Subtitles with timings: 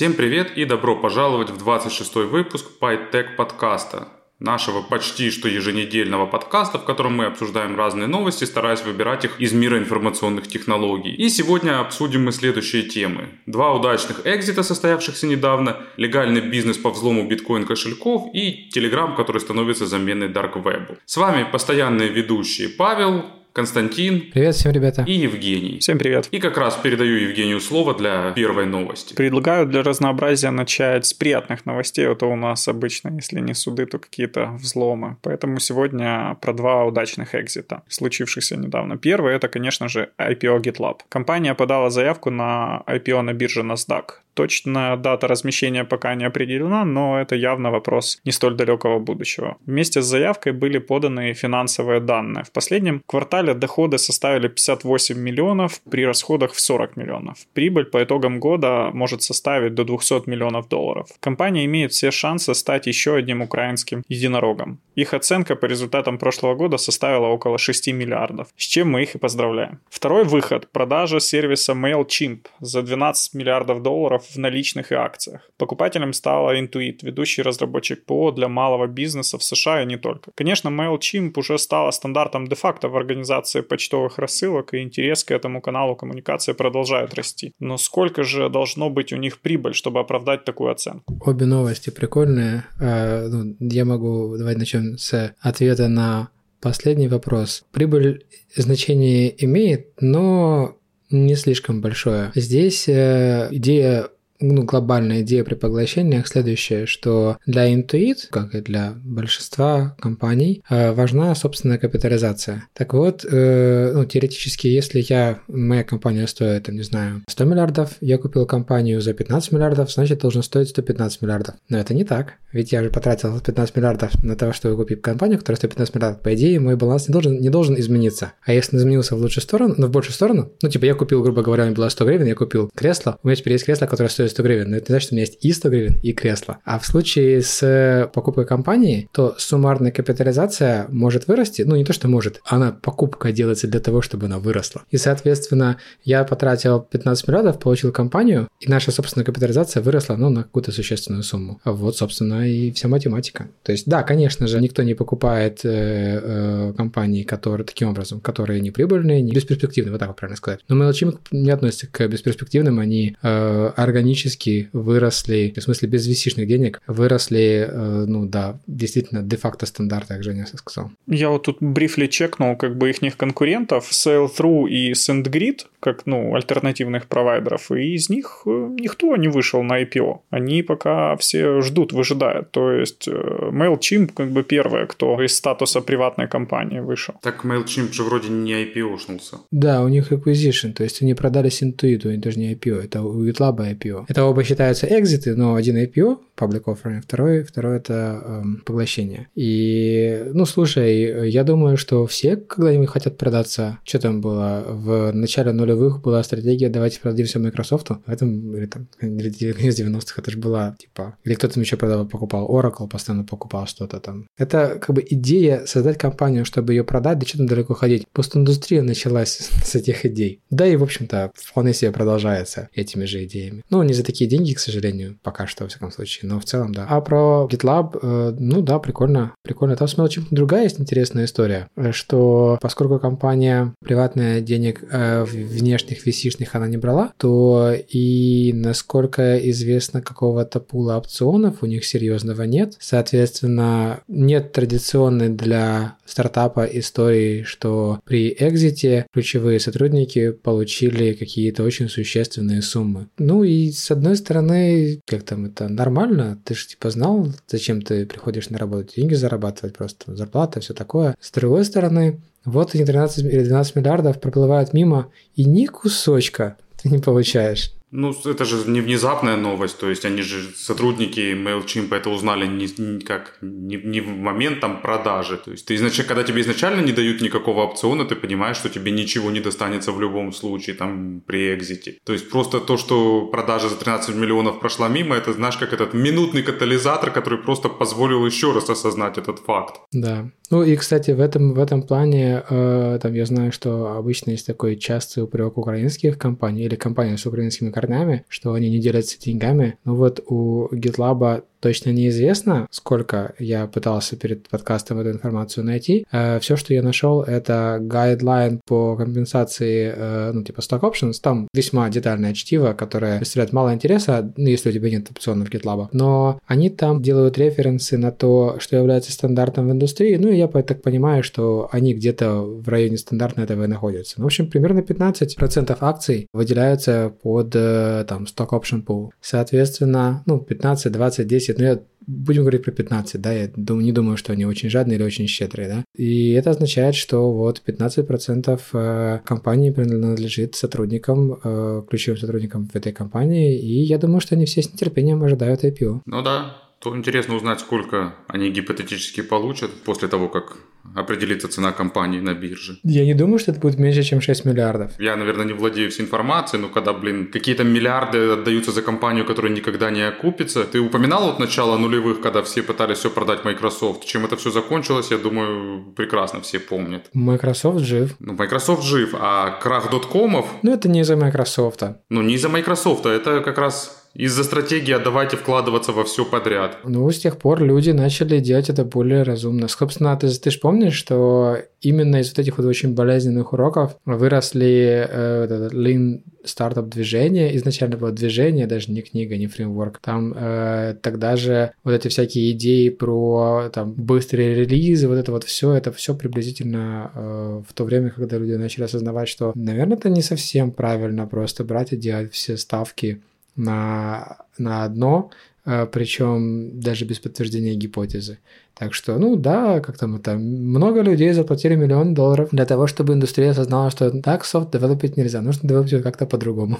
[0.00, 4.08] Всем привет и добро пожаловать в 26-й выпуск PyTech подкаста,
[4.40, 9.52] нашего почти что еженедельного подкаста, в котором мы обсуждаем разные новости, стараясь выбирать их из
[9.52, 11.12] мира информационных технологий.
[11.12, 13.28] И сегодня обсудим мы следующие темы.
[13.46, 20.28] Два удачных экзита, состоявшихся недавно, легальный бизнес по взлому биткоин-кошельков и Telegram, который становится заменой
[20.28, 20.98] Dark Web.
[21.04, 24.30] С вами постоянные ведущие Павел, Константин.
[24.32, 25.04] Привет всем, ребята.
[25.06, 25.78] И Евгений.
[25.80, 26.28] Всем привет.
[26.30, 29.14] И как раз передаю Евгению слово для первой новости.
[29.14, 32.06] Предлагаю для разнообразия начать с приятных новостей.
[32.06, 35.16] Это у нас обычно, если не суды, то какие-то взломы.
[35.22, 38.96] Поэтому сегодня про два удачных экзита, случившихся недавно.
[38.96, 41.00] Первый это, конечно же, IPO GitLab.
[41.08, 44.04] Компания подала заявку на IPO на бирже NASDAQ.
[44.40, 49.58] Точная дата размещения пока не определена, но это явно вопрос не столь далекого будущего.
[49.66, 52.44] Вместе с заявкой были поданы финансовые данные.
[52.44, 57.36] В последнем квартале доходы составили 58 миллионов при расходах в 40 миллионов.
[57.52, 61.08] Прибыль по итогам года может составить до 200 миллионов долларов.
[61.20, 64.78] Компания имеет все шансы стать еще одним украинским единорогом.
[64.94, 69.18] Их оценка по результатам прошлого года составила около 6 миллиардов, с чем мы их и
[69.18, 69.80] поздравляем.
[69.90, 75.50] Второй выход– продажа сервиса MailChimp за 12 миллиардов долларов в наличных и акциях.
[75.56, 80.30] Покупателем стала Intuit, ведущий разработчик ПО для малого бизнеса в США и не только.
[80.34, 85.96] Конечно, MailChimp уже стала стандартом де-факто в организации почтовых рассылок, и интерес к этому каналу
[85.96, 87.52] коммуникации продолжает расти.
[87.60, 91.18] Но сколько же должно быть у них прибыль, чтобы оправдать такую оценку?
[91.24, 92.64] Обе новости прикольные.
[92.80, 97.64] А, ну, я могу, давай начнем с ответа на последний вопрос.
[97.72, 100.76] Прибыль значение имеет, но
[101.10, 102.30] не слишком большое.
[102.34, 104.08] Здесь э, идея
[104.40, 110.92] ну, глобальная идея при поглощениях следующая, что для Intuit, как и для большинства компаний, э,
[110.92, 112.64] важна собственная капитализация.
[112.74, 118.18] Так вот, э, ну, теоретически, если я, моя компания стоит, не знаю, 100 миллиардов, я
[118.18, 121.54] купил компанию за 15 миллиардов, значит, должен стоить 115 миллиардов.
[121.68, 125.38] Но это не так, ведь я же потратил 15 миллиардов на то, чтобы купить компанию,
[125.38, 126.22] которая стоит 15 миллиардов.
[126.22, 128.32] По идее, мой баланс не должен, не должен измениться.
[128.44, 131.22] А если он изменился в лучшую сторону, ну, в большую сторону, ну, типа, я купил,
[131.22, 133.86] грубо говоря, у меня было 100 гривен, я купил кресло, у меня теперь есть кресло,
[133.86, 135.96] которое стоит 100 гривен, но это не значит, что у меня есть и 100 гривен,
[136.02, 136.58] и кресло.
[136.64, 142.08] А в случае с покупкой компании, то суммарная капитализация может вырасти, ну не то, что
[142.08, 144.82] может, она, покупка делается для того, чтобы она выросла.
[144.90, 150.42] И, соответственно, я потратил 15 миллиардов, получил компанию, и наша собственная капитализация выросла, ну, на
[150.44, 151.60] какую-то существенную сумму.
[151.64, 153.48] Вот, собственно, и вся математика.
[153.62, 158.60] То есть, да, конечно же, никто не покупает э, э, компании, которые таким образом, которые
[158.60, 160.60] не прибыльные, не бесперспективные, вот так вот правильно сказать.
[160.68, 163.72] Но MailChimp не относится к бесперспективным, они э,
[164.20, 170.22] органически выросли, в смысле без vc денег, выросли, э, ну да, действительно, де-факто стандарты, как
[170.22, 170.90] Женя сказал.
[171.06, 177.06] Я вот тут брифли чекнул как бы их конкурентов, SailThrough и SendGrid, как, ну, альтернативных
[177.06, 180.18] провайдеров, и из них э, никто не вышел на IPO.
[180.30, 182.50] Они пока все ждут, выжидают.
[182.50, 187.14] То есть э, MailChimp как бы первое, кто из статуса приватной компании вышел.
[187.22, 189.38] Так MailChimp же вроде не IPO-шнулся.
[189.50, 193.26] Да, у них acquisition, то есть они продались Intuit, они даже не IPO, это у
[193.26, 194.04] GitLab IPO.
[194.10, 199.28] Это оба считаются экзиты, но один IPO, public offering, второй, второй это эм, поглощение.
[199.36, 203.78] И, ну, слушай, я думаю, что все когда-нибудь хотят продаться.
[203.84, 204.64] Что там было?
[204.66, 207.90] В начале нулевых была стратегия «давайте продадимся Microsoft».
[208.04, 211.76] В этом, или там, или из 90-х это же была, типа, или кто там еще
[211.76, 214.26] продавал, покупал Oracle, постоянно покупал что-то там.
[214.36, 218.08] Это как бы идея создать компанию, чтобы ее продать, да что там далеко ходить.
[218.12, 220.40] Постиндустрия началась с этих идей.
[220.50, 223.62] Да и, в общем-то, вполне себе продолжается этими же идеями.
[223.70, 226.74] Ну, не за такие деньги, к сожалению, пока что, во всяком случае, но в целом,
[226.74, 226.86] да.
[226.88, 229.76] А про GitLab, э, ну да, прикольно, прикольно.
[229.76, 236.30] Там с MailChimp другая есть интересная история, что поскольку компания приватная денег э, внешних vc
[236.52, 242.76] она не брала, то и насколько известно какого-то пула опционов у них серьезного нет.
[242.78, 252.62] Соответственно, нет традиционной для стартапа истории, что при экзите ключевые сотрудники получили какие-то очень существенные
[252.62, 253.08] суммы.
[253.18, 258.06] Ну и с одной стороны, как там это нормально, ты же типа знал, зачем ты
[258.06, 261.16] приходишь на работу, деньги зарабатывать просто, зарплата, все такое.
[261.20, 266.88] С другой стороны, вот эти 13 или 12 миллиардов проплывают мимо, и ни кусочка ты
[266.88, 267.72] не получаешь.
[267.92, 273.00] Ну, это же не внезапная новость, то есть они же, сотрудники MailChimp это узнали не,
[273.00, 275.36] как, не, не в момент там продажи.
[275.36, 278.92] То есть ты изначально, когда тебе изначально не дают никакого опциона, ты понимаешь, что тебе
[278.92, 281.98] ничего не достанется в любом случае там при экзите.
[282.04, 285.94] То есть просто то, что продажа за 13 миллионов прошла мимо, это, знаешь, как этот
[285.94, 289.80] минутный катализатор, который просто позволил еще раз осознать этот факт.
[289.92, 290.30] Да.
[290.50, 294.46] Ну и, кстати, в этом, в этом плане, э, там я знаю, что обычно есть
[294.46, 299.78] такой частый упрек украинских компаний или компаний с украинскими корнями, что они не делятся деньгами.
[299.84, 306.06] Ну вот у GitLab точно неизвестно, сколько я пытался перед подкастом эту информацию найти.
[306.10, 311.14] Э, все, что я нашел, это гайдлайн по компенсации, э, ну, типа stock options.
[311.22, 315.88] Там весьма детальное чтиво, которое представляет мало интереса, ну, если у тебя нет опционов GitLab.
[315.92, 320.16] Но они там делают референсы на то, что является стандартом в индустрии.
[320.16, 324.14] Ну, и я так понимаю, что они где-то в районе стандарта этого и находятся.
[324.18, 329.10] Ну, в общем, примерно 15% акций выделяются под э, там stock option pool.
[329.20, 333.84] Соответственно, ну, 15, 20, 10 10, но я будем говорить про 15, да, я думаю,
[333.84, 335.84] не думаю, что они очень жадные или очень щедрые, да.
[335.96, 342.92] И это означает, что вот 15% э, компании принадлежит сотрудникам, э, ключевым сотрудникам в этой
[342.92, 346.00] компании, и я думаю, что они все с нетерпением ожидают IPO.
[346.06, 350.56] Ну да, то интересно узнать, сколько они гипотетически получат после того, как
[350.96, 352.78] определится цена компании на бирже.
[352.82, 354.92] Я не думаю, что это будет меньше, чем 6 миллиардов.
[354.98, 359.52] Я, наверное, не владею всей информацией, но когда, блин, какие-то миллиарды отдаются за компанию, которая
[359.52, 360.64] никогда не окупится.
[360.64, 364.06] Ты упоминал вот начало нулевых, когда все пытались все продать Microsoft.
[364.06, 367.10] Чем это все закончилось, я думаю, прекрасно все помнят.
[367.12, 368.16] Microsoft жив.
[368.20, 370.46] Ну, Microsoft жив, а крах доткомов...
[370.62, 371.82] Ну, это не из-за Microsoft.
[372.08, 376.78] Ну, не из-за Microsoft, это как раз из-за стратегии «давайте вкладываться во все подряд».
[376.84, 379.68] Ну, с тех пор люди начали делать это более разумно.
[379.68, 385.06] Собственно, ты, ты же помнишь, что именно из вот этих вот очень болезненных уроков выросли
[385.08, 387.56] э, вот Lean стартап движение.
[387.56, 389.98] Изначально было движение, даже не книга, не фреймворк.
[389.98, 395.44] Там э, тогда же вот эти всякие идеи про там быстрые релизы, вот это вот
[395.44, 400.08] все, это все приблизительно э, в то время, когда люди начали осознавать, что, наверное, это
[400.08, 403.20] не совсем правильно просто брать и делать все ставки
[403.56, 405.30] на, на одно,
[405.64, 408.38] э, причем даже без подтверждения гипотезы.
[408.74, 413.12] Так что, ну да, как там это, много людей заплатили миллион долларов для того, чтобы
[413.12, 416.78] индустрия осознала, что так софт девелопить нельзя, нужно девелопить как-то по-другому.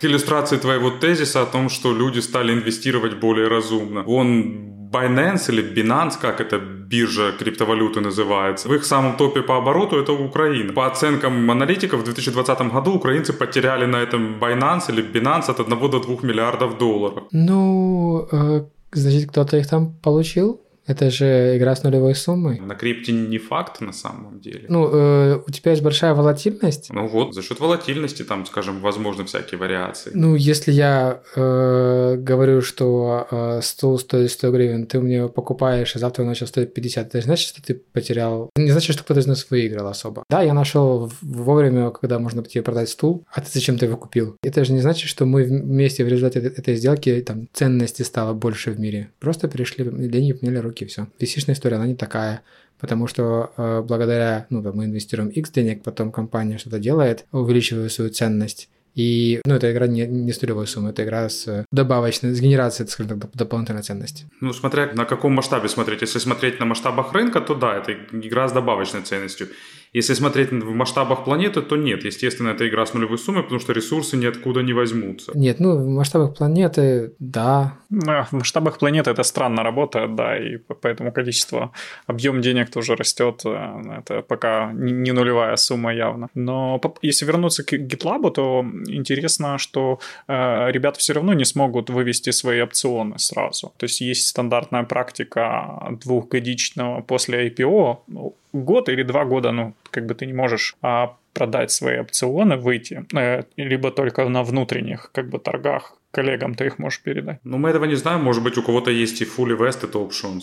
[0.00, 4.02] К иллюстрации твоего тезиса о том, что люди стали инвестировать более разумно.
[4.02, 9.96] Вон Binance или Binance, как это биржа криптовалюты называется, в их самом топе по обороту
[9.96, 10.72] это Украина.
[10.72, 15.90] По оценкам аналитиков, в 2020 году украинцы потеряли на этом Binance или Binance от 1
[15.90, 17.24] до 2 миллиардов долларов.
[17.32, 20.60] Ну, э, значит, кто-то их там получил?
[20.88, 22.58] Это же игра с нулевой суммой.
[22.60, 24.64] На крипте не факт на самом деле.
[24.68, 26.88] Ну, э, у тебя есть большая волатильность.
[26.90, 30.12] Ну вот, за счет волатильности там, скажем, возможны всякие вариации.
[30.14, 35.98] Ну, если я э, говорю, что э, стул стоит 100 гривен, ты мне покупаешь, а
[35.98, 38.50] завтра он начал стоить 50, это значит, что ты потерял...
[38.56, 40.24] Не значит, что кто-то из нас выиграл особо.
[40.30, 44.36] Да, я нашел вовремя, когда можно тебе продать стул, а ты зачем ты его купил?
[44.42, 48.70] Это же не значит, что мы вместе в результате этой сделки там ценности стало больше
[48.70, 49.10] в мире.
[49.20, 51.06] Просто перешли, деньги поменяли руки руки, все.
[51.18, 52.42] Висишная история, она не такая,
[52.78, 58.10] потому что э, благодаря, ну, мы инвестируем X денег, потом компания что-то делает, увеличивая свою
[58.10, 62.40] ценность, и, ну, эта игра не, не с нулевой суммой, это игра с добавочной, с
[62.40, 64.26] генерацией, скажем так, дополнительной ценности.
[64.40, 66.02] Ну, смотря на каком масштабе смотреть.
[66.02, 69.48] Если смотреть на масштабах рынка, то да, это игра с добавочной ценностью.
[69.92, 72.04] Если смотреть в масштабах планеты, то нет.
[72.04, 75.32] Естественно, это игра с нулевой суммой, потому что ресурсы ниоткуда не возьмутся.
[75.34, 77.74] Нет, ну, в масштабах планеты, да.
[77.90, 81.72] Ну, в масштабах планеты это странно работает, да, и поэтому количество,
[82.06, 83.42] объем денег тоже растет.
[83.44, 86.28] Э, это пока не нулевая сумма явно.
[86.34, 89.98] Но если вернуться к GitLab, то интересно, что
[90.28, 93.72] э, ребята все равно не смогут вывести свои опционы сразу.
[93.76, 100.06] То есть есть стандартная практика двухгодичного после IPO, ну, год или два года, ну, как
[100.06, 105.28] бы ты не можешь а, продать свои опционы, выйти, э, либо только на внутренних, как
[105.28, 107.38] бы, торгах коллегам ты их можешь передать.
[107.44, 110.42] Ну, мы этого не знаем, может быть, у кого-то есть и fully vested options,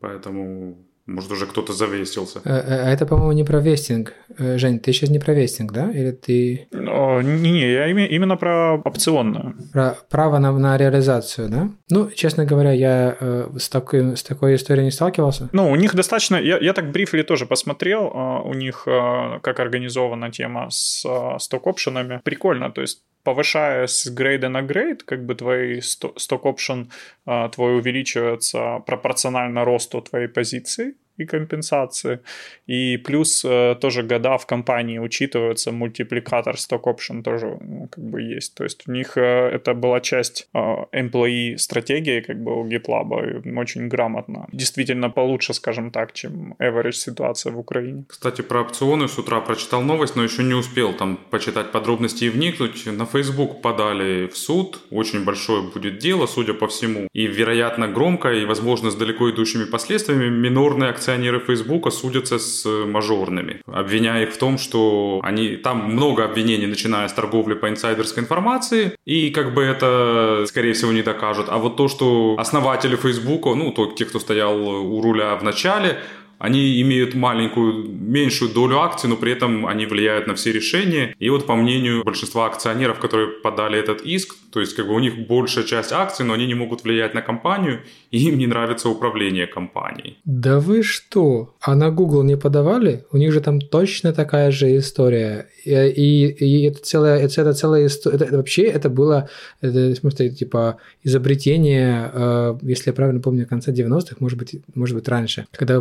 [0.00, 2.40] поэтому может, уже кто-то завесился.
[2.44, 4.14] А, а это, по-моему, не про вестинг.
[4.38, 5.90] Э, Жень, ты сейчас не про вестинг, да?
[5.90, 6.68] Или ты...
[6.72, 9.54] Не-не, я именно про опционную.
[9.72, 11.68] Про право на, на реализацию, да?
[11.90, 15.50] Ну, честно говоря, я э, с, такой, с такой историей не сталкивался.
[15.52, 16.36] Ну, у них достаточно...
[16.36, 18.06] Я, я так брифли тоже посмотрел.
[18.06, 22.22] Э, у них э, как организована тема с э, сток-опшенами.
[22.24, 26.84] Прикольно, то есть повышая с грейда на грейд, как бы твой сток-опшн
[27.24, 32.20] твой увеличивается пропорционально росту твоей позиции, и компенсации.
[32.66, 38.22] И плюс э, тоже года в компании учитываются, мультипликатор stock option тоже ну, как бы
[38.22, 38.54] есть.
[38.54, 40.58] То есть у них э, это была часть э,
[40.92, 44.48] employee стратегии как бы у GitLab, очень грамотно.
[44.52, 48.04] Действительно получше, скажем так, чем average ситуация в Украине.
[48.08, 52.30] Кстати, про опционы с утра прочитал новость, но еще не успел там почитать подробности и
[52.30, 52.86] вникнуть.
[52.86, 58.42] На Facebook подали в суд, очень большое будет дело, судя по всему, и, вероятно, громкое,
[58.42, 61.03] и, возможно, с далеко идущими последствиями минорные акционеры
[61.40, 67.08] Фейсбука судятся с э, мажорными, обвиняя их в том, что они там много обвинений, начиная
[67.08, 71.46] с торговли по инсайдерской информации, и как бы это, скорее всего, не докажут.
[71.48, 75.98] А вот то, что основатели Фейсбука, ну, то, те, кто стоял у руля в начале,
[76.38, 81.14] они имеют маленькую, меньшую долю акций, но при этом они влияют на все решения.
[81.18, 85.00] И вот по мнению большинства акционеров, которые подали этот иск, то есть как бы у
[85.00, 88.88] них большая часть акций, но они не могут влиять на компанию, и им не нравится
[88.88, 90.18] управление компанией.
[90.24, 91.54] Да вы что?
[91.60, 93.04] А на Google не подавали?
[93.10, 95.48] У них же там точно такая же история.
[95.64, 98.16] И, и, и это целая, это, это целая история.
[98.16, 99.28] Это, вообще это было,
[99.60, 104.94] это, в смысле, типа изобретение, э, если я правильно помню, конца 90-х, может быть, может
[104.94, 105.74] быть раньше, когда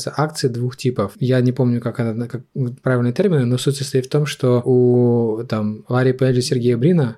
[0.00, 1.12] выпускаются акции двух типов.
[1.20, 2.42] Я не помню, как, она, как
[2.82, 7.16] правильные термины, но суть состоит в том, что у там Ларри Пейджа Сергея Брина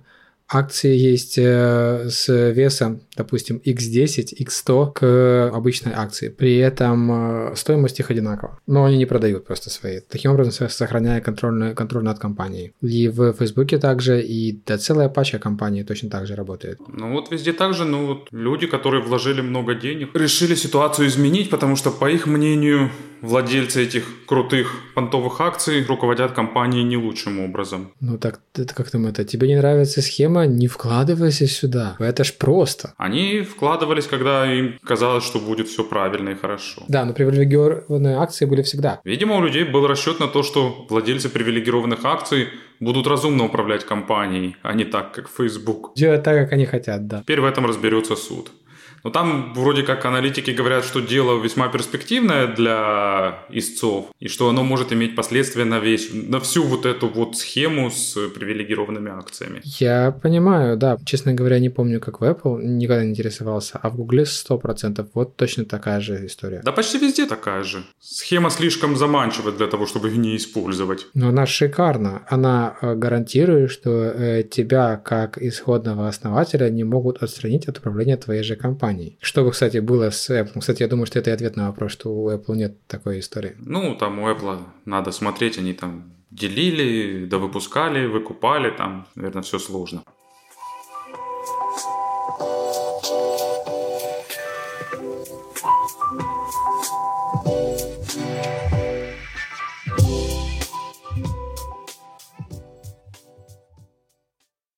[0.49, 6.29] акции есть э, с весом, допустим, x10, x100 к обычной акции.
[6.29, 8.59] При этом э, стоимость их одинакова.
[8.67, 10.01] Но они не продают просто свои.
[10.01, 12.73] Таким образом, сохраняя контроль, контроль над компанией.
[12.81, 16.79] И в Фейсбуке также, и да, целая пачка компаний точно так же работает.
[16.89, 21.51] Ну вот везде так же, ну вот люди, которые вложили много денег, решили ситуацию изменить,
[21.51, 22.91] потому что, по их мнению,
[23.23, 27.93] владельцы этих крутых понтовых акций руководят компанией не лучшим образом.
[28.01, 29.25] Ну так, это как там это?
[29.25, 30.47] Тебе не нравится схема?
[30.47, 31.97] Не вкладывайся сюда.
[31.99, 32.93] Это ж просто.
[33.03, 36.85] Они вкладывались, когда им казалось, что будет все правильно и хорошо.
[36.87, 39.01] Да, но привилегированные акции были всегда.
[39.03, 42.47] Видимо, у людей был расчет на то, что владельцы привилегированных акций
[42.79, 45.95] будут разумно управлять компанией, а не так, как Facebook.
[45.97, 47.23] Делать так, как они хотят, да.
[47.23, 48.53] Теперь в этом разберется суд.
[49.05, 54.63] Но там вроде как аналитики говорят, что дело весьма перспективное для истцов, и что оно
[54.63, 59.61] может иметь последствия на весь, на всю вот эту вот схему с привилегированными акциями.
[59.65, 60.97] Я понимаю, да.
[61.05, 65.09] Честно говоря, не помню, как в Apple, никогда не интересовался, а в Google 100%.
[65.15, 66.61] Вот точно такая же история.
[66.65, 67.83] Да почти везде такая же.
[68.01, 71.07] Схема слишком заманчива для того, чтобы ее не использовать.
[71.15, 72.23] Но она шикарна.
[72.29, 78.43] Она э, гарантирует, что э, тебя, как исходного основателя, не могут отстранить от управления твоей
[78.43, 79.19] же компанией компаний.
[79.21, 80.61] Что, кстати, было с Apple?
[80.61, 83.55] Кстати, я думаю, что это и ответ на вопрос, что у Apple нет такой истории.
[83.59, 89.59] Ну, там у Apple надо смотреть, они там делили, да выпускали, выкупали, там, наверное, все
[89.59, 90.03] сложно.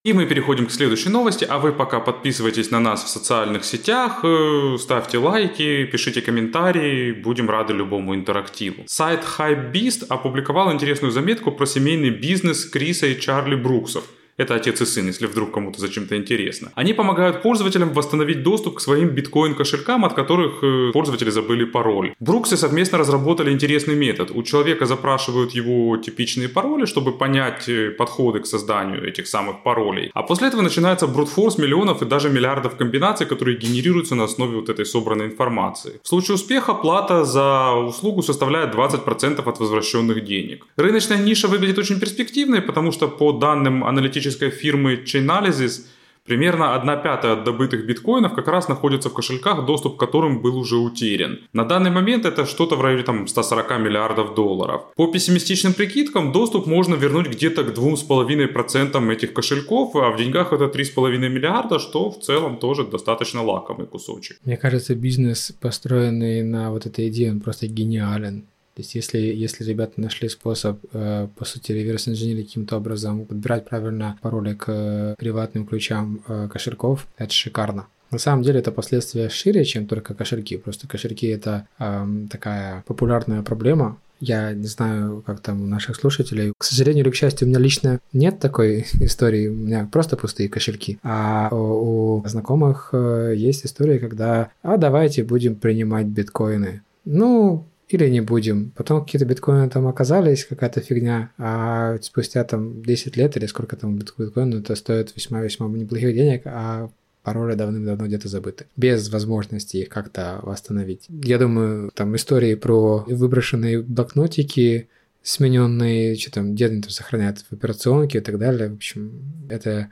[0.04, 4.20] И мы переходим к следующей новости, а вы пока подписывайтесь на нас в социальных сетях,
[4.22, 8.82] э, ставьте лайки, пишите комментарии, будем рады любому интерактиву.
[8.86, 14.04] Сайт Hypebeast опубликовал интересную заметку про семейный бизнес Криса и Чарли Бруксов–
[14.36, 16.70] это отец и сын, если вдруг кому-то зачем-то интересно.
[16.74, 22.14] Они помогают пользователям восстановить доступ к своим биткоин-кошелькам, от которых э, пользователи забыли пароль.
[22.20, 24.30] Бруксы совместно разработали интересный метод.
[24.34, 30.10] У человека запрашивают его типичные пароли, чтобы понять э, подходы к созданию этих самых паролей.
[30.14, 34.68] А после этого начинается брутфорс миллионов и даже миллиардов комбинаций, которые генерируются на основе вот
[34.68, 36.00] этой собранной информации.
[36.02, 40.66] В случае успеха плата за услугу составляет 20% от возвращенных денег.
[40.76, 45.86] Рыночная ниша выглядит очень перспективной, потому что по данным аналитических аналитической фирмы Chainalysis
[46.26, 50.56] примерно 1 пятая от добытых биткоинов как раз находится в кошельках, доступ к которым был
[50.56, 51.38] уже утерян.
[51.52, 54.80] На данный момент это что-то в районе там, 140 миллиардов долларов.
[54.96, 60.64] По пессимистичным прикидкам, доступ можно вернуть где-то к 2,5% этих кошельков, а в деньгах это
[60.64, 64.38] 3,5 миллиарда, что в целом тоже достаточно лакомый кусочек.
[64.44, 68.44] Мне кажется, бизнес, построенный на вот этой идее, он просто гениален.
[68.74, 73.68] То есть если, если ребята нашли способ, э, по сути, реверс инженерить каким-то образом, подбирать
[73.68, 77.86] правильно пароли к э, приватным ключам э, кошельков, это шикарно.
[78.10, 80.56] На самом деле это последствия шире, чем только кошельки.
[80.56, 83.98] Просто кошельки это э, такая популярная проблема.
[84.20, 86.52] Я не знаю, как там у наших слушателей.
[86.56, 89.48] К сожалению или к счастью, у меня лично нет такой истории.
[89.48, 90.98] У меня просто пустые кошельки.
[91.02, 96.82] А у, у знакомых э, есть история, когда «а давайте будем принимать биткоины».
[97.04, 98.70] Ну, или не будем.
[98.76, 103.98] Потом какие-то биткоины там оказались, какая-то фигня, а спустя там 10 лет или сколько там
[103.98, 106.90] биткоин, это стоит весьма-весьма неплохих денег, а
[107.22, 111.06] пароли давным-давно где-то забыты, без возможности их как-то восстановить.
[111.08, 114.88] Я думаю, там истории про выброшенные блокнотики,
[115.22, 118.68] смененные, что там, где они там сохраняют в операционке и так далее.
[118.68, 119.88] В общем, это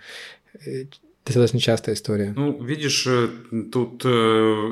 [0.64, 0.84] э,
[1.24, 2.32] достаточно частая история.
[2.36, 3.28] Ну, видишь, э,
[3.72, 4.08] тут э,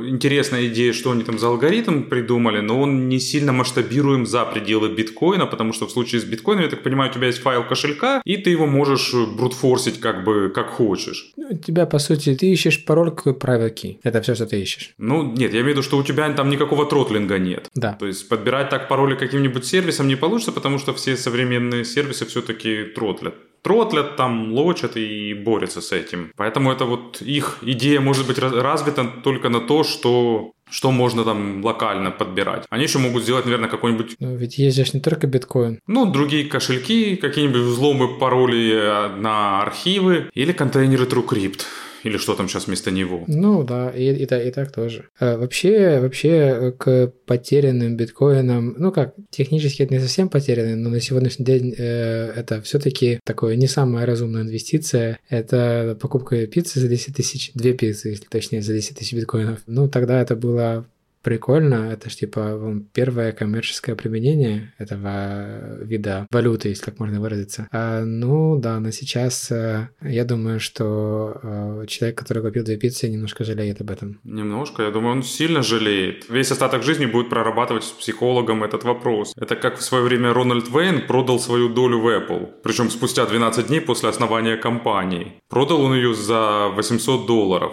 [0.09, 4.95] интересная идея, что они там за алгоритм придумали, но он не сильно масштабируем за пределы
[4.95, 8.21] биткоина, потому что в случае с биткоином, я так понимаю, у тебя есть файл кошелька,
[8.25, 11.33] и ты его можешь э, брутфорсить как бы как хочешь.
[11.37, 13.99] Ну, у тебя, по сути, ты ищешь пароль к private key.
[14.03, 14.95] Это все, что ты ищешь.
[14.99, 17.69] Ну, нет, я имею в виду, что у тебя там никакого тротлинга нет.
[17.75, 17.93] Да.
[17.93, 22.85] То есть подбирать так пароли каким-нибудь сервисом не получится, потому что все современные сервисы все-таки
[22.85, 26.33] тротлят тротлят там, лочат и борются с этим.
[26.37, 31.65] Поэтому это вот их идея может быть развита только на то, что что можно там
[31.65, 32.65] локально подбирать.
[32.71, 34.15] Они еще могут сделать, наверное, какой-нибудь...
[34.21, 35.81] Но ведь есть же не только биткоин.
[35.89, 38.75] Ну, другие кошельки, какие-нибудь взломы паролей
[39.17, 41.63] на архивы или контейнеры TrueCrypt
[42.03, 43.25] или что там сейчас вместо него.
[43.27, 45.09] Ну да, и, и, и, так тоже.
[45.19, 51.01] А, вообще, вообще к потерянным биткоинам, ну как, технически это не совсем потерянный, но на
[51.01, 55.19] сегодняшний день э, это все-таки такое не самая разумная инвестиция.
[55.29, 59.61] Это покупка пиццы за 10 тысяч, две пиццы, если точнее, за 10 тысяч биткоинов.
[59.67, 60.87] Ну тогда это было
[61.23, 61.91] прикольно.
[61.93, 67.69] Это же типа первое коммерческое применение этого вида валюты, если так можно выразиться.
[67.73, 73.09] А, ну да, но сейчас э, я думаю, что э, человек, который купил две пиццы,
[73.09, 74.21] немножко жалеет об этом.
[74.25, 76.29] Немножко, я думаю, он сильно жалеет.
[76.29, 79.33] Весь остаток жизни будет прорабатывать с психологом этот вопрос.
[79.37, 82.49] Это как в свое время Рональд Вейн продал свою долю в Apple.
[82.63, 85.33] Причем спустя 12 дней после основания компании.
[85.49, 87.73] Продал он ее за 800 долларов.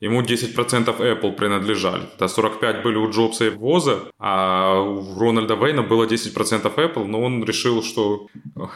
[0.00, 2.04] Ему 10% Apple принадлежали.
[2.18, 7.20] Да, 45 были у Джобса и Воза, а у Рональда Вейна было 10% Apple, но
[7.20, 8.26] он решил, что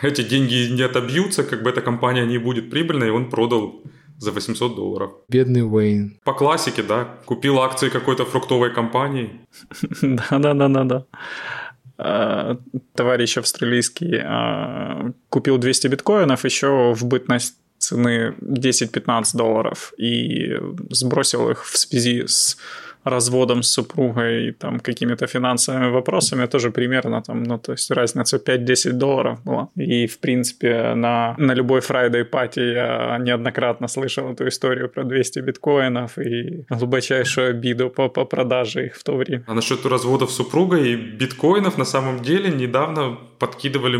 [0.02, 3.82] эти деньги не отобьются, как бы эта компания не будет прибыльной, и он продал
[4.18, 5.12] за 800 долларов.
[5.28, 6.20] Бедный Уэйн.
[6.24, 7.08] По классике, да.
[7.24, 9.40] Купил акции какой-то фруктовой компании.
[10.02, 11.06] Да-да-да-да-да.
[11.96, 12.56] А,
[12.94, 17.56] товарищ австралийский а, купил 200 биткоинов еще в бытность
[17.88, 20.56] цены 10-15 долларов и
[20.90, 22.56] сбросил их в связи с
[23.04, 28.38] разводом с супругой и там какими-то финансовыми вопросами тоже примерно там, ну, то есть разница
[28.38, 29.68] 5-10 долларов была.
[29.76, 35.40] И, в принципе, на, на любой Friday пати я неоднократно слышал эту историю про 200
[35.40, 39.44] биткоинов и глубочайшую обиду по, по продаже их в то время.
[39.46, 43.96] А насчет разводов супругой и биткоинов на самом деле недавно подкидывали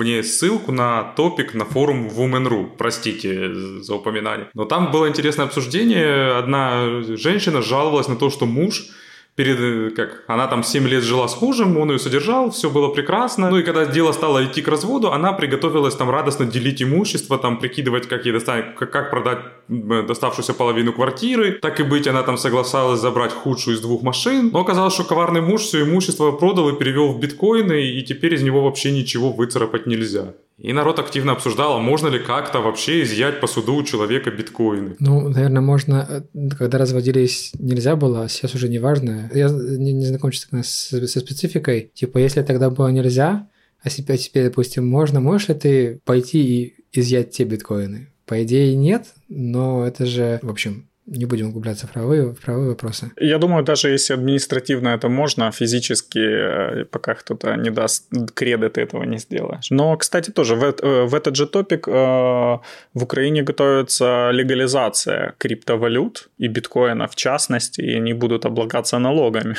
[0.00, 2.70] мне ссылку на топик на форум Women.ru.
[2.78, 4.48] Простите за упоминание.
[4.54, 6.36] Но там было интересное обсуждение.
[6.36, 8.86] Одна женщина жаловалась на то, что муж
[9.34, 13.50] перед, как, она там 7 лет жила с мужем, он ее содержал, все было прекрасно.
[13.50, 17.58] Ну и когда дело стало идти к разводу, она приготовилась там радостно делить имущество, там
[17.58, 19.38] прикидывать, как ей достанет, как, как продать
[19.68, 21.52] доставшуюся половину квартиры.
[21.52, 24.50] Так и быть, она там согласалась забрать худшую из двух машин.
[24.52, 28.42] Но оказалось, что коварный муж все имущество продал и перевел в биткоины, и теперь из
[28.42, 30.34] него вообще ничего выцарапать нельзя.
[30.60, 34.96] И народ активно обсуждал, а можно ли как-то вообще изъять по суду у человека биткоины.
[34.98, 39.30] Ну, наверное, можно, э, когда разводились, нельзя было, а сейчас уже не важно.
[39.34, 41.90] Я не, не знаком честно, со, со спецификой.
[41.94, 43.48] Типа, если тогда было нельзя,
[43.82, 48.08] а теперь, теперь, допустим, можно, можешь ли ты пойти и изъять те биткоины?
[48.26, 52.70] По идее, нет, но это же, в общем, не будем углубляться в правовые, в правовые
[52.70, 53.10] вопросы.
[53.20, 58.82] Я думаю, даже если административно это можно, физически э, пока кто-то не даст кредит, ты
[58.82, 59.70] этого не сделаешь.
[59.70, 66.28] Но, кстати, тоже в, э, в этот же топик э, в Украине готовится легализация криптовалют
[66.38, 69.56] и биткоина в частности, и они будут облагаться налогами.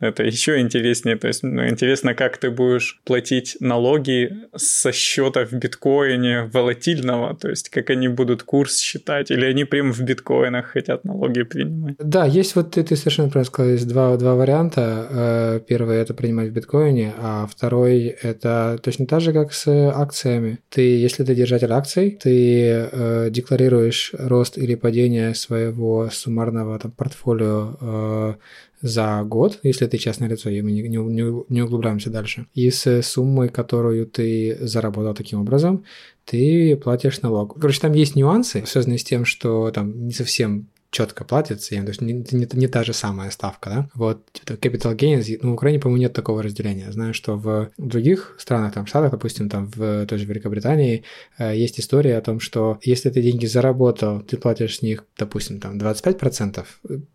[0.00, 1.16] Это еще интереснее.
[1.16, 7.48] То есть, ну, интересно, как ты будешь платить налоги со счета в биткоине волатильного, то
[7.48, 11.96] есть, как они будут курс считать, или они прям в биткоинах хотят налоги принимать.
[11.98, 15.08] Да, есть вот ты, ты совершенно правильно сказал, есть два, два варианта.
[15.10, 20.60] Э, первый это принимать в биткоине, а второй это точно так же, как с акциями.
[20.68, 27.76] Ты, если ты держатель акций, ты э, декларируешь рост или падение своего суммарного там, портфолио
[27.80, 28.34] э,
[28.80, 33.02] за год, если ты частное лицо, и мы не, не, не углубляемся дальше, и с
[33.02, 35.84] суммой, которую ты заработал таким образом,
[36.24, 37.58] ты платишь налог.
[37.60, 42.00] Короче, там есть нюансы, связанные с тем, что там не совсем четко платится, то есть
[42.00, 43.88] не, не, не та же самая ставка, да.
[43.94, 46.90] Вот, capital gains, ну, в Украине, по-моему, нет такого разделения.
[46.90, 51.04] Знаю, что в других странах, там, штатах, допустим, там, в той же Великобритании,
[51.38, 55.60] э, есть история о том, что если ты деньги заработал, ты платишь с них, допустим,
[55.60, 56.64] там, 25%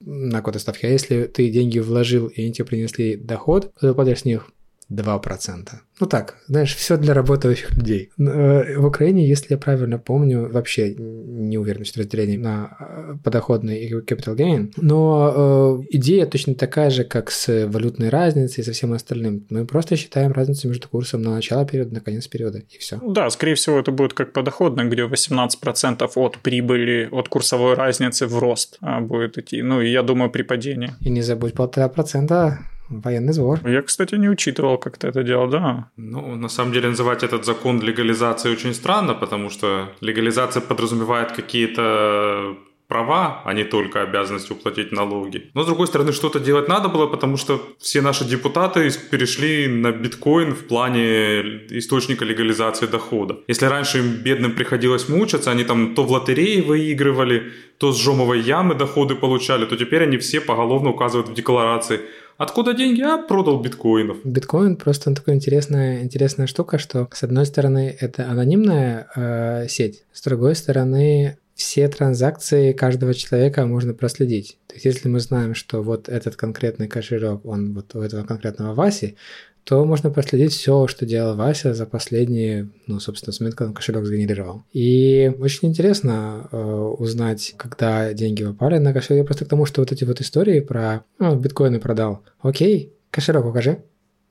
[0.01, 3.93] на какой-то ставке, а если ты деньги вложил, и они тебе принесли доход, то ты
[3.93, 4.51] платишь с них
[4.91, 5.69] 2%.
[5.99, 8.09] Ну так, знаешь, все для работающих людей.
[8.17, 13.83] Э, в Украине, если я правильно помню, вообще не уверен в разделении на э, подоходный
[13.83, 18.71] и capital gain, но э, идея точно такая же, как с валютной разницей и со
[18.71, 19.45] всем остальным.
[19.49, 22.99] Мы просто считаем разницу между курсом на начало периода, на конец периода, и все.
[23.01, 28.37] Да, скорее всего, это будет как подоходный, где 18% от прибыли, от курсовой разницы в
[28.39, 29.61] рост а, будет идти.
[29.61, 30.91] Ну, и я думаю, при падении.
[31.01, 33.59] И не забудь полтора процента военный сбор.
[33.67, 35.89] Я, кстати, не учитывал, как ты это делал, да.
[35.97, 42.55] Ну, на самом деле, называть этот закон легализацией очень странно, потому что легализация подразумевает какие-то
[42.87, 45.49] права, а не только обязанность уплатить налоги.
[45.53, 49.91] Но, с другой стороны, что-то делать надо было, потому что все наши депутаты перешли на
[49.91, 53.37] биткоин в плане источника легализации дохода.
[53.47, 58.41] Если раньше им, бедным, приходилось мучаться, они там то в лотерее выигрывали, то с жомовой
[58.41, 61.99] ямы доходы получали, то теперь они все поголовно указывают в декларации
[62.37, 63.01] Откуда деньги?
[63.01, 64.17] А, продал биткоинов.
[64.23, 70.21] Биткоин просто такая интересная, интересная штука, что с одной стороны это анонимная э, сеть, с
[70.23, 74.57] другой стороны все транзакции каждого человека можно проследить.
[74.67, 78.73] То есть если мы знаем, что вот этот конкретный кошелек, он вот у этого конкретного
[78.73, 79.15] Васи,
[79.63, 83.75] то можно проследить все, что делал Вася за последние, ну, собственно, с момента, когда он
[83.75, 84.63] кошелек сгенерировал.
[84.73, 89.21] И очень интересно э, узнать, когда деньги попали на кошелек.
[89.21, 92.23] Я просто к тому, что вот эти вот истории про ну, биткоины продал.
[92.41, 93.83] Окей, кошелек укажи.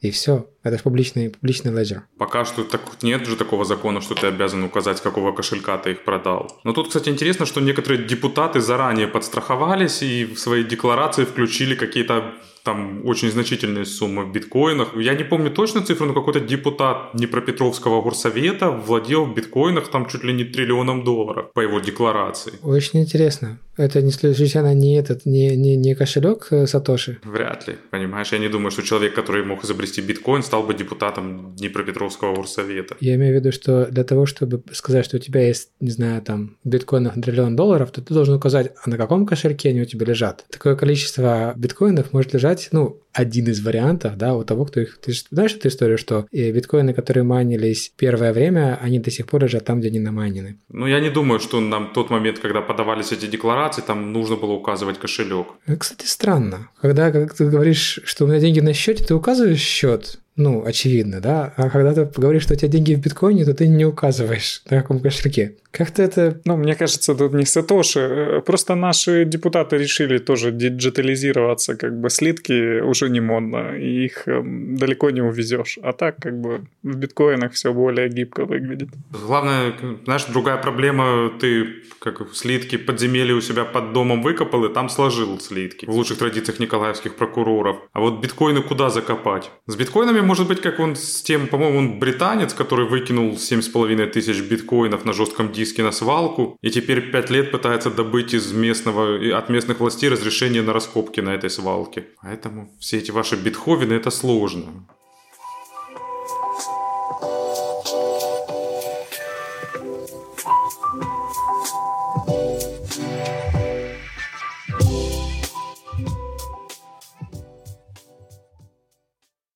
[0.02, 0.50] И все.
[0.64, 2.02] Это же публичный, публичный леджер.
[2.18, 6.04] Пока что так, нет же такого закона, что ты обязан указать, какого кошелька ты их
[6.04, 6.60] продал.
[6.64, 12.34] Но тут, кстати, интересно, что некоторые депутаты заранее подстраховались и в свои декларации включили какие-то
[12.64, 14.96] там очень значительные суммы в биткоинах.
[14.96, 20.24] Я не помню точно цифру, но какой-то депутат Днепропетровского горсовета владел в биткоинах там чуть
[20.24, 22.52] ли не триллионом долларов по его декларации.
[22.62, 23.58] Очень интересно.
[23.76, 27.18] Это не случайно не этот, не, не, не кошелек э, Сатоши?
[27.24, 28.30] Вряд ли, понимаешь?
[28.32, 32.96] Я не думаю, что человек, который мог изобрести биткоин, стал бы депутатом Днепропетровского горсовета.
[33.00, 36.20] Я имею в виду, что для того, чтобы сказать, что у тебя есть, не знаю,
[36.20, 40.04] там, биткоинов триллион долларов, то ты должен указать, а на каком кошельке они у тебя
[40.04, 40.44] лежат.
[40.50, 44.98] Такое количество биткоинов может лежать, ну, один из вариантов, да, у того, кто их...
[44.98, 49.26] Ты же знаешь эту историю, что э, биткоины, которые майнились первое время, они до сих
[49.26, 50.58] пор лежат там, где они намайнены?
[50.68, 54.52] Ну, я не думаю, что нам тот момент, когда подавались эти декларации, там нужно было
[54.52, 55.48] указывать кошелек.
[55.78, 56.70] Кстати, странно.
[56.80, 61.20] Когда как ты говоришь, что у меня деньги на счете, ты указываешь счет, ну, очевидно,
[61.20, 61.52] да?
[61.56, 64.80] А когда ты говоришь, что у тебя деньги в биткоине, то ты не указываешь, на
[64.80, 65.56] каком кошельке.
[65.70, 66.40] Как-то это...
[66.44, 68.00] Ну, мне кажется, тут не Сатоши.
[68.00, 71.76] Э, просто наши депутаты решили тоже диджитализироваться.
[71.76, 75.78] Как бы слитки уже не модно, и их эм, далеко не увезешь.
[75.82, 78.88] А так, как бы, в биткоинах все более гибко выглядит.
[79.10, 79.72] Главное,
[80.04, 81.66] знаешь, другая проблема, ты
[81.98, 85.86] как слитки подземелья у себя под домом выкопал, и там сложил слитки.
[85.86, 87.76] В лучших традициях николаевских прокуроров.
[87.92, 89.50] А вот биткоины куда закопать?
[89.66, 94.40] С биткоинами может быть, как он с тем, по-моему, он британец, который выкинул 7,5 тысяч
[94.40, 99.48] биткоинов на жестком диске на свалку, и теперь 5 лет пытается добыть из местного, от
[99.48, 102.06] местных властей разрешение на раскопки на этой свалке.
[102.22, 104.86] Поэтому все эти ваши битховины это сложно.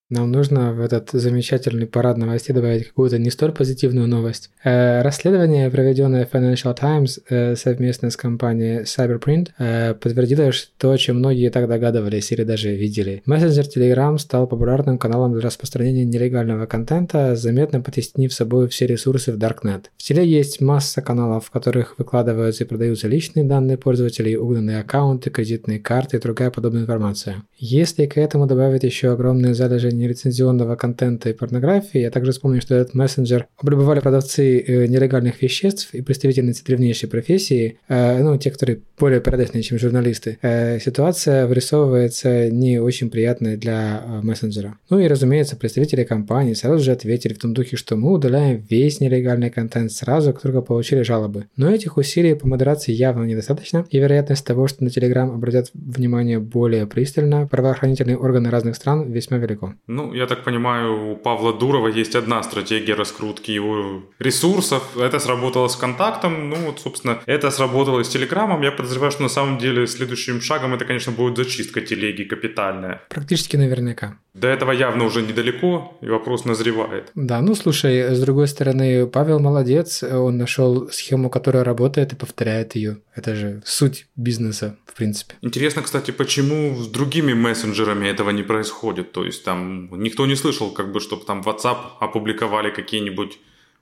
[0.09, 4.49] Нам нужно в этот замечательный парад новостей добавить какую-то не столь позитивную новость.
[4.63, 11.17] Э, расследование, проведенное Financial Times э, совместно с компанией Cyberprint, э, подтвердило то, о чем
[11.17, 13.21] многие так догадывались или даже видели.
[13.25, 19.37] Мессенджер Telegram стал популярным каналом для распространения нелегального контента, заметно потеснив собой все ресурсы в
[19.37, 19.87] Darknet.
[19.97, 25.31] В теле есть масса каналов, в которых выкладываются и продаются личные данные пользователей, угнанные аккаунты,
[25.31, 27.43] кредитные карты и другая подобная информация.
[27.57, 31.99] Если к этому добавить еще огромные залежи нерецензионного контента и порнографии.
[31.99, 37.79] Я также вспомню, что этот мессенджер облюбовали продавцы э, нелегальных веществ и представительницы древнейшей профессии,
[37.87, 40.37] э, ну, те, которые более порядочные, чем журналисты.
[40.41, 44.77] Э, ситуация вырисовывается не очень приятной для мессенджера.
[44.89, 48.99] Ну и, разумеется, представители компании сразу же ответили в том духе, что мы удаляем весь
[48.99, 51.45] нелегальный контент сразу, как только получили жалобы.
[51.55, 56.39] Но этих усилий по модерации явно недостаточно, и вероятность того, что на Telegram обратят внимание
[56.39, 59.73] более пристально правоохранительные органы разных стран весьма велико.
[59.87, 64.97] Ну, я так понимаю, у Павла Дурова есть одна стратегия раскрутки его ресурсов.
[64.97, 68.61] Это сработало с контактом, ну вот, собственно, это сработало с Телеграмом.
[68.63, 73.01] Я подозреваю, что на самом деле следующим шагом это, конечно, будет зачистка телеги капитальная.
[73.09, 74.17] Практически наверняка.
[74.37, 77.11] До этого явно уже недалеко, и вопрос назревает.
[77.15, 82.75] Да, ну слушай, с другой стороны, Павел молодец, он нашел схему, которая работает и повторяет
[82.75, 82.97] ее.
[83.15, 85.33] Это же суть бизнеса, в принципе.
[85.41, 89.11] Интересно, кстати, почему с другими мессенджерами этого не происходит?
[89.11, 93.39] То есть там никто не слышал, как бы, чтобы там WhatsApp опубликовали какие-нибудь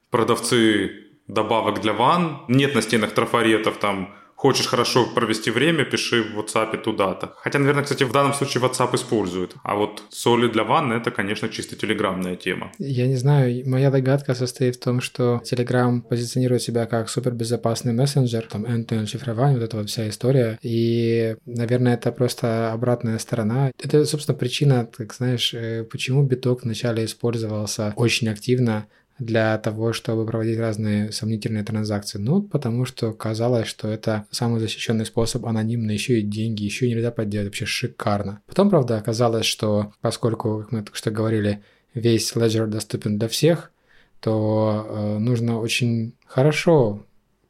[0.09, 0.91] продавцы
[1.27, 6.81] добавок для ван, нет на стенах трафаретов там Хочешь хорошо провести время, пиши в WhatsApp
[6.83, 7.33] туда-то.
[7.37, 9.55] Хотя, наверное, кстати, в данном случае WhatsApp используют.
[9.63, 12.71] А вот соли для ванны это, конечно, чисто телеграмная тема.
[12.77, 18.45] Я не знаю, моя догадка состоит в том, что Telegram позиционирует себя как супербезопасный мессенджер,
[18.45, 20.59] там end-to-end шифрование, вот эта вот вся история.
[20.61, 23.71] И, наверное, это просто обратная сторона.
[23.81, 28.87] Это, собственно, причина, как знаешь, э, почему биток вначале использовался очень активно
[29.19, 32.19] для того, чтобы проводить разные сомнительные транзакции?
[32.19, 37.11] Ну, потому что казалось, что это самый защищенный способ анонимно, еще и деньги, еще нельзя
[37.11, 38.41] подделать, вообще шикарно.
[38.47, 43.71] Потом, правда, оказалось, что поскольку, как мы только что говорили, весь Ledger доступен для всех,
[44.19, 47.05] то э, нужно очень хорошо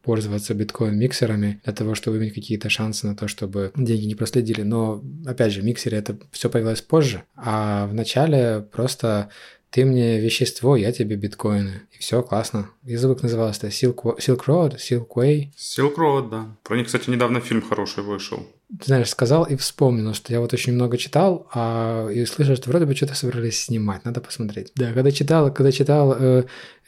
[0.05, 4.61] пользоваться биткоин-миксерами для того, чтобы иметь какие-то шансы на то, чтобы деньги не проследили.
[4.61, 9.29] Но, опять же, в миксере это все появилось позже, а в начале просто
[9.75, 11.81] ты мне вещество, я тебе биткоины.
[11.91, 12.69] И все, классно.
[12.83, 15.49] Язык назывался Silk, Silk Road, Silk Way.
[15.57, 16.55] Silk Road, да.
[16.63, 18.47] Про них, кстати, недавно фильм хороший вышел.
[18.69, 22.69] Ты знаешь, сказал и вспомнил, что я вот очень много читал, а и слышал, что
[22.69, 24.71] вроде бы что-то собирались снимать, надо посмотреть.
[24.75, 26.45] Да, когда читал, когда читал, э,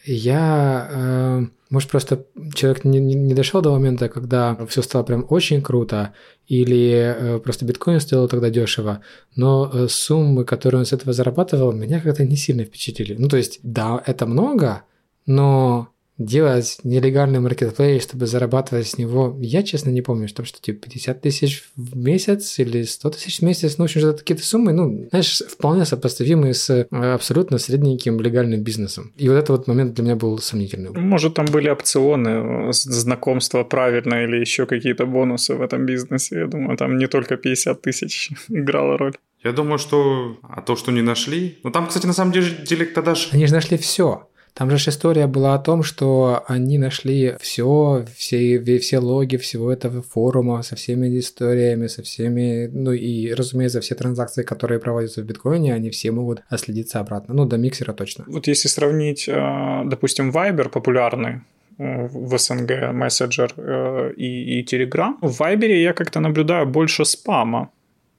[0.07, 5.61] я, э, может, просто человек не, не, дошел до момента, когда все стало прям очень
[5.61, 6.13] круто,
[6.47, 9.01] или э, просто биткоин стоил тогда дешево,
[9.35, 13.15] но э, суммы, которые он с этого зарабатывал, меня как-то не сильно впечатлили.
[13.17, 14.83] Ну, то есть, да, это много,
[15.25, 20.89] но делать нелегальный маркетплейс, чтобы зарабатывать с него, я честно не помню, что что типа
[20.89, 24.73] 50 тысяч в месяц или 100 тысяч в месяц, ну, в общем, это какие-то суммы,
[24.73, 29.13] ну, знаешь, вполне сопоставимые с э, абсолютно средненьким легальным бизнесом.
[29.17, 30.93] И вот этот вот момент для меня был сомнительным.
[30.95, 36.39] Может, там были опционы, знакомства правильно или еще какие-то бонусы в этом бизнесе.
[36.39, 39.13] Я думаю, там не только 50 тысяч играла роль.
[39.43, 40.37] Я думаю, что...
[40.41, 41.59] А то, что не нашли...
[41.63, 43.29] Ну, там, кстати, на самом деле, тогда же...
[43.31, 44.27] Они же нашли все.
[44.57, 50.01] Там же история была о том, что они нашли все, все, все логи всего этого
[50.01, 55.75] форума со всеми историями, со всеми, ну и, разумеется, все транзакции, которые проводятся в биткоине,
[55.75, 57.35] они все могут отследиться обратно.
[57.35, 58.25] Ну, до миксера точно.
[58.27, 61.41] Вот если сравнить, э, допустим, Viber популярный,
[61.77, 65.13] э, в СНГ мессенджер э, и, и Telegram.
[65.21, 67.69] В Viber я как-то наблюдаю больше спама.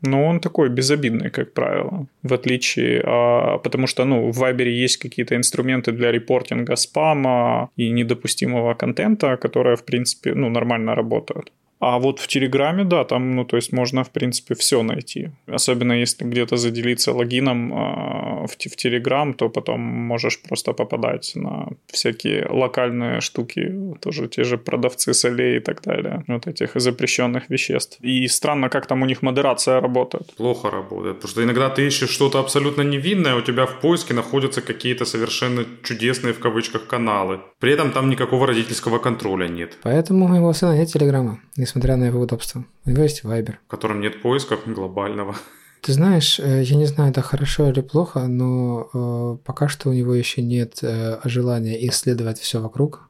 [0.02, 4.98] Но он такой безобидный, как правило, в отличие, а, потому что, ну, в Viber есть
[4.98, 11.52] какие-то инструменты для репортинга спама и недопустимого контента, которые, в принципе, ну, нормально работают.
[11.80, 15.30] А вот в Телеграме, да, там, ну, то есть можно, в принципе, все найти.
[15.46, 21.68] Особенно если где-то заделиться логином э, в, в Телеграм, то потом можешь просто попадать на
[21.86, 27.98] всякие локальные штуки, тоже те же продавцы солей и так далее, вот этих запрещенных веществ.
[28.00, 30.34] И странно, как там у них модерация работает.
[30.36, 34.62] Плохо работает, потому что иногда ты ищешь что-то абсолютно невинное, у тебя в поиске находятся
[34.62, 37.40] какие-то совершенно чудесные, в кавычках, каналы.
[37.60, 39.78] При этом там никакого родительского контроля нет.
[39.82, 42.64] Поэтому моего сына нет Телеграма несмотря на его удобство.
[42.86, 43.56] У него есть Viber.
[43.66, 45.36] В котором нет поиска глобального.
[45.82, 49.92] Ты знаешь, э, я не знаю, это хорошо или плохо, но э, пока что у
[49.92, 53.04] него еще нет э, желания исследовать все вокруг,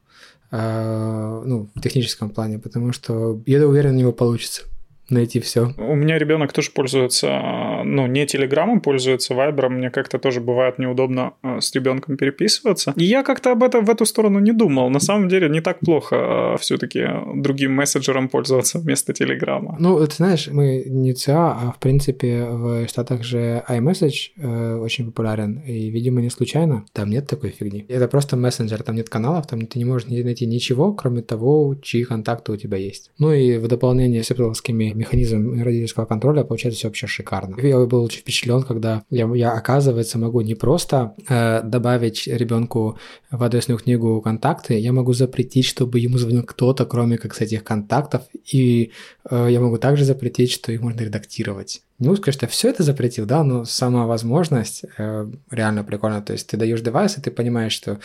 [0.50, 4.62] ну, в техническом плане, потому что я уверен, у него получится
[5.10, 5.74] найти все.
[5.76, 9.74] У меня ребенок тоже пользуется, ну, не телеграммом, пользуется вайбером.
[9.74, 12.92] Мне как-то тоже бывает неудобно э, с ребенком переписываться.
[12.96, 14.90] И я как-то об этом в эту сторону не думал.
[14.90, 19.76] На самом деле не так плохо э, все-таки другим мессенджером пользоваться вместо телеграмма.
[19.78, 25.06] Ну, ты знаешь, мы не ЦА, а в принципе в Штатах же iMessage э, очень
[25.06, 25.62] популярен.
[25.66, 26.84] И, видимо, не случайно.
[26.92, 27.84] Там нет такой фигни.
[27.88, 32.04] Это просто мессенджер, там нет каналов, там ты не можешь найти ничего, кроме того, чьи
[32.04, 33.10] контакты у тебя есть.
[33.18, 34.52] Ну и в дополнение с Apple
[34.98, 37.56] механизм родительского контроля получается все вообще шикарно.
[37.60, 42.98] Я был очень впечатлен, когда я, я оказывается, могу не просто э, добавить ребенку
[43.30, 47.64] в адресную книгу контакты, я могу запретить, чтобы ему звонил кто-то, кроме как с этих
[47.64, 48.92] контактов, и
[49.30, 51.82] э, я могу также запретить, что их можно редактировать.
[51.98, 56.22] Не могу сказать, что все это запретил, да, но сама возможность э, реально прикольно.
[56.22, 57.98] То есть ты даешь девайс, и ты понимаешь, что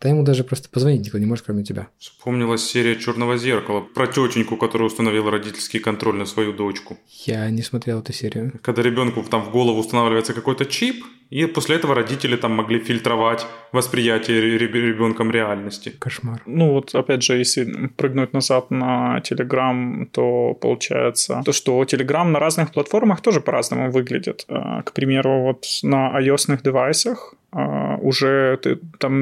[0.00, 1.88] Да ему даже просто позвонить никто не может, кроме тебя.
[1.98, 6.96] Вспомнилась серия «Черного зеркала» про тетеньку, которая установила родительский контроль на свою дочку.
[7.26, 8.52] Я не смотрел эту серию.
[8.62, 13.46] Когда ребенку там в голову устанавливается какой-то чип, и после этого родители там могли фильтровать
[13.72, 15.90] восприятие ребенком реальности.
[15.98, 16.42] Кошмар.
[16.44, 17.64] Ну вот, опять же, если
[17.96, 24.44] прыгнуть назад на Telegram, то получается то, что Telegram на разных платформах тоже по-разному выглядит.
[24.48, 29.12] А, к примеру, вот на iOS девайсах уже ты, там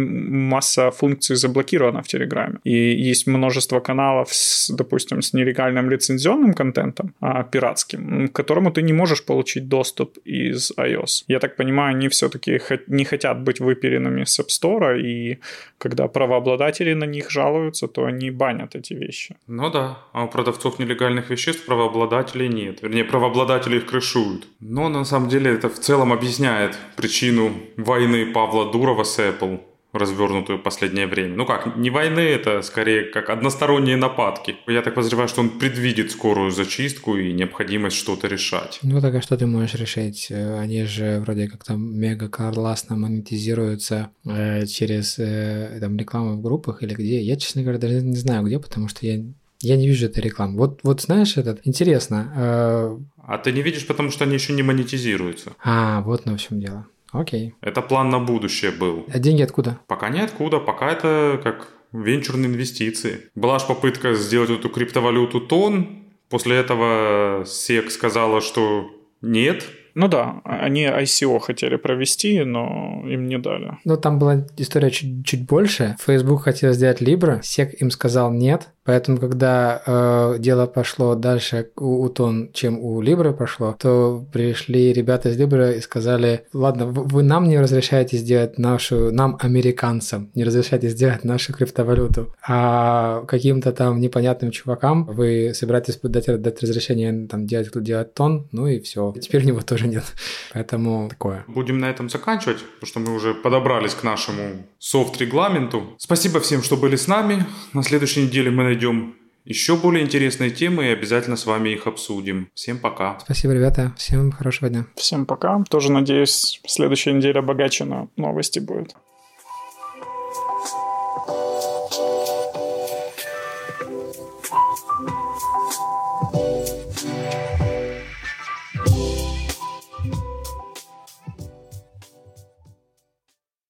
[0.48, 2.58] масса функций заблокирована в Телеграме.
[2.64, 8.82] И есть множество каналов, с, допустим, с нелегальным лицензионным контентом, а, пиратским, к которому ты
[8.82, 11.24] не можешь получить доступ из iOS.
[11.28, 15.38] Я так понимаю, они все-таки не хотят быть выперенными с App Store, и
[15.78, 19.36] когда правообладатели на них жалуются, то они банят эти вещи.
[19.46, 22.82] Ну да, а у продавцов нелегальных веществ правообладателей нет.
[22.82, 24.46] Вернее, правообладатели их крышуют.
[24.60, 29.60] Но на самом деле это в целом объясняет причину войны войны Павла Дурова с Apple,
[29.92, 31.34] развернутую в последнее время.
[31.34, 34.56] Ну как, не войны, это скорее как односторонние нападки.
[34.66, 38.80] Я так подозреваю, что он предвидит скорую зачистку и необходимость что-то решать.
[38.82, 40.28] Ну так а что ты можешь решить?
[40.30, 46.42] Э, они же вроде как там мега классно монетизируются э, через э, там рекламу в
[46.42, 47.20] группах или где.
[47.22, 49.22] Я, честно говоря, даже не знаю где, потому что я
[49.60, 50.56] я не вижу этой рекламы.
[50.56, 52.32] Вот, вот знаешь, этот интересно.
[52.36, 52.98] Э...
[53.26, 55.56] А ты не видишь, потому что они еще не монетизируются.
[55.64, 56.86] А, вот на чем дело.
[57.12, 57.54] Окей.
[57.60, 59.06] Это план на будущее был.
[59.12, 59.78] А деньги откуда?
[59.86, 63.30] Пока ниоткуда, пока это как венчурные инвестиции.
[63.34, 66.04] Была же попытка сделать эту криптовалюту тон.
[66.28, 68.90] После этого SEC сказала, что
[69.22, 69.64] нет,
[69.98, 73.78] ну да, они ICO хотели провести, но им не дали.
[73.84, 75.96] Ну там была история чуть, чуть больше.
[75.98, 82.08] Facebook хотел сделать Libra, SEC им сказал нет, Поэтому, когда э, дело пошло дальше у,
[82.08, 87.50] Тон, чем у Libra пошло, то пришли ребята из Libra и сказали, ладно, вы нам
[87.50, 94.52] не разрешаете сделать нашу, нам, американцам, не разрешаете сделать нашу криптовалюту, а каким-то там непонятным
[94.52, 99.12] чувакам вы собираетесь дать, дать разрешение там делать, делать Тон, ну и все.
[99.20, 100.04] Теперь у него тоже нет.
[100.54, 101.44] Поэтому такое.
[101.46, 105.94] Будем на этом заканчивать, потому что мы уже подобрались к нашему софт-регламенту.
[105.98, 107.44] Спасибо всем, что были с нами.
[107.74, 112.48] На следующей неделе мы найдем еще более интересные темы и обязательно с вами их обсудим.
[112.54, 113.18] Всем пока.
[113.24, 113.92] Спасибо, ребята.
[113.96, 114.86] Всем хорошего дня.
[114.94, 115.64] Всем пока.
[115.68, 118.94] Тоже надеюсь, следующая неделя богаче на новости будет.